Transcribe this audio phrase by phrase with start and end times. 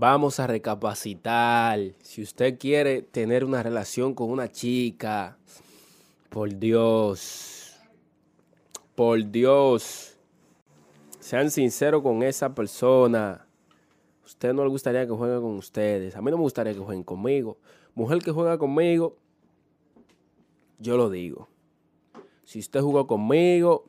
[0.00, 1.78] Vamos a recapacitar.
[2.00, 5.36] Si usted quiere tener una relación con una chica,
[6.30, 7.76] por Dios,
[8.94, 10.16] por Dios,
[11.18, 13.46] sean sinceros con esa persona.
[14.24, 16.16] Usted no le gustaría que juegue con ustedes.
[16.16, 17.58] A mí no me gustaría que jueguen conmigo.
[17.94, 19.18] Mujer que juega conmigo,
[20.78, 21.46] yo lo digo.
[22.44, 23.84] Si usted jugó conmigo,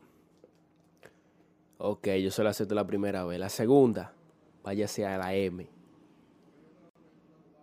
[1.77, 3.39] ok, yo se lo acepto la primera vez.
[3.39, 4.14] La segunda,
[4.61, 5.80] váyase a la M.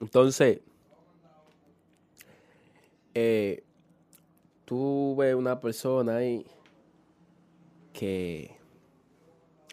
[0.00, 0.60] Entonces,
[3.14, 3.64] eh,
[4.64, 6.46] tuve una persona ahí
[7.92, 8.56] que.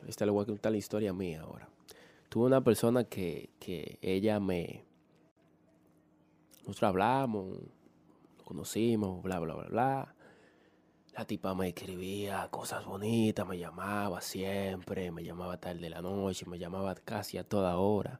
[0.08, 1.68] Esta le voy a contar la historia mía ahora.
[2.30, 4.84] Tuve una persona que, que ella me.
[6.60, 7.60] Nosotros hablamos,
[8.38, 10.16] nos conocimos, bla, bla, bla, bla.
[11.14, 16.46] La tipa me escribía cosas bonitas, me llamaba siempre, me llamaba tarde de la noche,
[16.46, 18.20] me llamaba casi a toda hora.